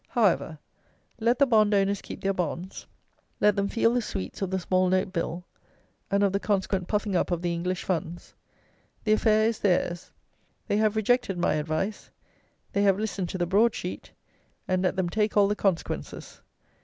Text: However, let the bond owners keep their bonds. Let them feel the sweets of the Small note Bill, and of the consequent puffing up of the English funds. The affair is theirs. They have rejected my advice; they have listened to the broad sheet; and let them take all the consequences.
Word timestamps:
However, 0.07 0.57
let 1.19 1.37
the 1.37 1.45
bond 1.45 1.75
owners 1.75 2.01
keep 2.01 2.21
their 2.21 2.33
bonds. 2.33 2.87
Let 3.39 3.55
them 3.55 3.67
feel 3.67 3.93
the 3.93 4.01
sweets 4.01 4.41
of 4.41 4.49
the 4.49 4.57
Small 4.57 4.89
note 4.89 5.13
Bill, 5.13 5.43
and 6.09 6.23
of 6.23 6.33
the 6.33 6.39
consequent 6.39 6.87
puffing 6.87 7.15
up 7.15 7.29
of 7.29 7.43
the 7.43 7.53
English 7.53 7.83
funds. 7.83 8.33
The 9.03 9.11
affair 9.13 9.45
is 9.45 9.59
theirs. 9.59 10.11
They 10.67 10.77
have 10.77 10.95
rejected 10.95 11.37
my 11.37 11.53
advice; 11.53 12.09
they 12.73 12.81
have 12.81 12.97
listened 12.97 13.29
to 13.29 13.37
the 13.37 13.45
broad 13.45 13.75
sheet; 13.75 14.11
and 14.67 14.81
let 14.81 14.95
them 14.95 15.07
take 15.07 15.37
all 15.37 15.47
the 15.47 15.55
consequences. 15.55 16.41